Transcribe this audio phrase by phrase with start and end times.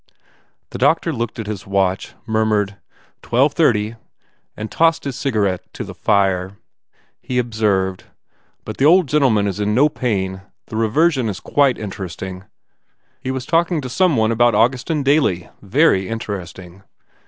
[0.71, 2.77] The doctor looked at his watch, murmured,
[3.21, 3.97] "Twelve thirty,"
[4.57, 6.57] and tossed his cigarette in the fire.
[7.21, 8.05] He observed,
[8.65, 10.41] "But the old gentleman s in no pain.
[10.65, 12.45] The reversion s very interesting.
[13.19, 15.49] He was talking to some one about Augustin Daly.
[15.61, 16.81] Very interesting."